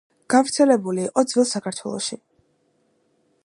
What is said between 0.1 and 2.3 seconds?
გავრცელებული იყო ძველ საქართველოში.